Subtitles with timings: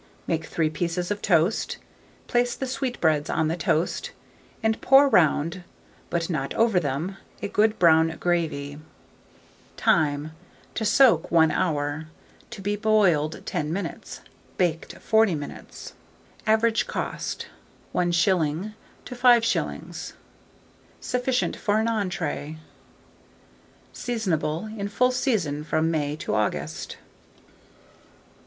[0.25, 1.77] Make 3 pieces of toast;
[2.25, 4.09] place the sweetbreads on the toast,
[4.63, 5.63] and pour round,
[6.09, 8.79] but not over them, a good brown gravy.
[9.77, 10.31] Time.
[10.73, 12.07] To soak 1 hour,
[12.49, 14.21] to be boiled 10 minutes,
[14.57, 15.93] baked 40 minutes.
[16.47, 17.45] Average cost,
[17.93, 18.73] 1s.
[19.05, 20.13] to 5s.
[20.99, 22.57] Sufficient for an entrée.
[23.93, 24.65] Seasonable.
[24.75, 26.97] In full season from May to August.